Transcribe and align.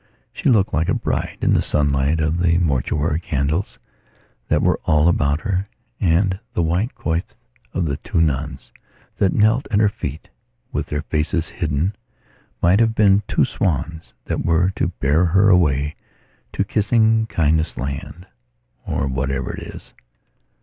She 0.33 0.49
looked 0.49 0.73
like 0.73 0.89
a 0.89 0.95
bride 0.95 1.37
in 1.41 1.53
the 1.53 1.61
sunlight 1.61 2.19
of 2.19 2.39
the 2.39 2.57
mortuary 2.57 3.19
candles 3.19 3.77
that 4.47 4.63
were 4.63 4.79
all 4.85 5.07
about 5.07 5.41
her, 5.41 5.67
and 5.99 6.39
the 6.55 6.63
white 6.63 6.95
coifs 6.95 7.35
of 7.71 7.85
the 7.85 7.97
two 7.97 8.19
nuns 8.19 8.71
that 9.17 9.31
knelt 9.31 9.67
at 9.69 9.79
her 9.79 9.89
feet 9.89 10.27
with 10.71 10.87
their 10.87 11.03
faces 11.03 11.49
hidden 11.49 11.95
might 12.63 12.79
have 12.79 12.95
been 12.95 13.21
two 13.27 13.45
swans 13.45 14.11
that 14.25 14.43
were 14.43 14.71
to 14.71 14.87
bear 14.87 15.23
her 15.25 15.49
away 15.49 15.95
to 16.53 16.63
kissing 16.63 17.27
kindness 17.27 17.77
land, 17.77 18.25
or 18.87 19.05
wherever 19.07 19.53
it 19.53 19.61
is. 19.61 19.93